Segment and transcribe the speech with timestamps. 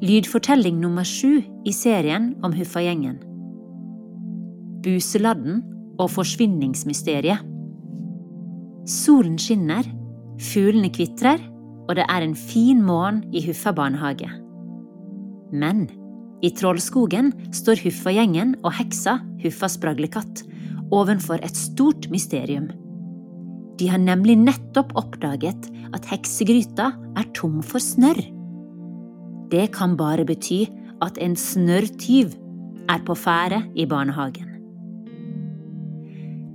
[0.00, 3.18] Lydfortelling nummer sju i serien om Huffagjengen.
[4.82, 5.60] Buseladden
[6.00, 7.44] og forsvinningsmysteriet.
[8.88, 9.84] Solen skinner,
[10.40, 11.44] fuglene kvitrer,
[11.90, 14.30] og det er en fin morgen i Huffa barnehage.
[15.52, 15.84] Men
[16.42, 20.46] i Trollskogen står Huffagjengen og heksa Huffa spraglekatt
[20.92, 22.70] ovenfor et stort mysterium.
[23.76, 28.24] De har nemlig nettopp oppdaget at heksegryta er tom for snørr.
[29.52, 30.64] Det kan bare bety
[31.04, 32.32] at en snørrtyv
[32.90, 34.48] er på ferde i barnehagen.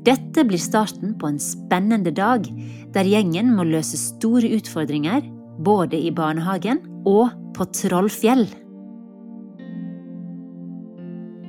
[0.08, 2.48] Dette blir starten på en spennende dag
[2.96, 5.26] der gjengen må løse store utfordringer
[5.68, 8.48] både i barnehagen og på Trollfjell.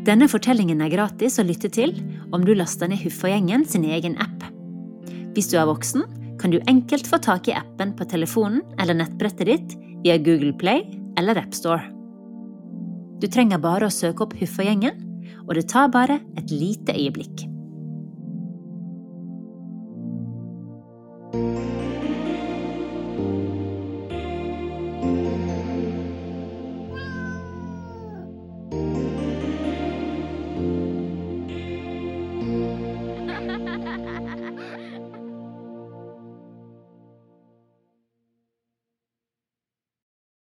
[0.09, 1.95] Denne fortellingen er gratis å lytte til
[2.35, 4.45] om du laster ned Huffagjengen sin egen app.
[5.37, 6.05] Hvis du er voksen,
[6.41, 10.98] kan du enkelt få tak i appen på telefonen eller nettbrettet ditt via Google Play
[11.19, 11.83] eller AppStore.
[13.19, 15.05] Du trenger bare å søke opp Huffa-gjengen,
[15.49, 17.49] og det tar bare et lite øyeblikk.